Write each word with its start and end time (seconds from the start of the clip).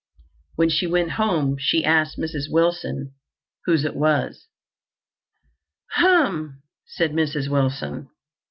When 0.55 0.69
she 0.69 0.87
went 0.87 1.11
home 1.11 1.57
she 1.59 1.85
asked 1.85 2.17
Mrs. 2.17 2.49
Wilson 2.49 3.13
whose 3.65 3.85
it 3.85 3.95
was. 3.95 4.47
"Humph!" 5.91 6.55
said 6.87 7.11
Mrs. 7.11 7.49
Wilson. 7.49 8.09